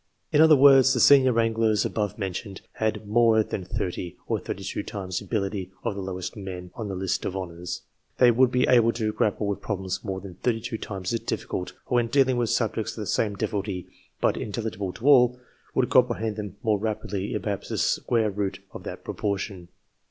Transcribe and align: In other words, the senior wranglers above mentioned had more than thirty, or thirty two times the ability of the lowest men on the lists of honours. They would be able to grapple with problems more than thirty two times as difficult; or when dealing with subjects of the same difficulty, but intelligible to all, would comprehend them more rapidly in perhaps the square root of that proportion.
In 0.31 0.41
other 0.41 0.55
words, 0.55 0.95
the 0.95 0.99
senior 0.99 1.31
wranglers 1.31 1.85
above 1.85 2.17
mentioned 2.17 2.61
had 2.71 3.07
more 3.07 3.43
than 3.43 3.63
thirty, 3.63 4.15
or 4.25 4.39
thirty 4.39 4.63
two 4.63 4.81
times 4.81 5.19
the 5.19 5.25
ability 5.25 5.69
of 5.83 5.93
the 5.93 6.01
lowest 6.01 6.35
men 6.35 6.71
on 6.73 6.87
the 6.87 6.95
lists 6.95 7.23
of 7.23 7.35
honours. 7.37 7.83
They 8.17 8.31
would 8.31 8.49
be 8.49 8.65
able 8.67 8.93
to 8.93 9.13
grapple 9.13 9.45
with 9.45 9.61
problems 9.61 10.03
more 10.03 10.19
than 10.19 10.33
thirty 10.41 10.59
two 10.59 10.79
times 10.79 11.13
as 11.13 11.19
difficult; 11.19 11.73
or 11.85 11.97
when 11.97 12.07
dealing 12.07 12.37
with 12.37 12.49
subjects 12.49 12.93
of 12.93 13.01
the 13.01 13.05
same 13.05 13.35
difficulty, 13.35 13.85
but 14.19 14.37
intelligible 14.37 14.91
to 14.93 15.05
all, 15.07 15.39
would 15.75 15.91
comprehend 15.91 16.35
them 16.35 16.55
more 16.63 16.79
rapidly 16.79 17.35
in 17.35 17.41
perhaps 17.43 17.69
the 17.69 17.77
square 17.77 18.31
root 18.31 18.57
of 18.71 18.81
that 18.81 19.03
proportion. 19.03 19.67